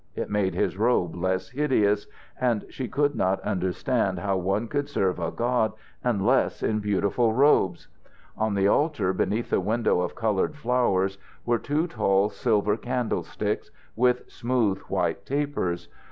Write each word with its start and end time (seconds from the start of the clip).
It 0.15 0.31
made 0.31 0.55
his 0.55 0.77
robe 0.79 1.15
less 1.15 1.49
hideous, 1.49 2.07
and 2.39 2.65
she 2.71 2.87
could 2.87 3.15
not 3.15 3.39
understand 3.41 4.17
how 4.17 4.35
one 4.35 4.67
could 4.67 4.89
serve 4.89 5.19
a 5.19 5.29
god 5.29 5.73
unless 6.03 6.63
in 6.63 6.79
beautiful 6.79 7.33
robes. 7.33 7.87
On 8.35 8.55
the 8.55 8.67
altar 8.67 9.13
beneath 9.13 9.51
the 9.51 9.59
window 9.59 10.01
of 10.01 10.15
coloured 10.15 10.55
flowers 10.55 11.19
were 11.45 11.59
two 11.59 11.85
tall 11.85 12.29
silver 12.31 12.77
candlesticks, 12.77 13.69
with 13.95 14.27
smooth 14.27 14.79
white 14.87 15.23
tapers. 15.23 15.87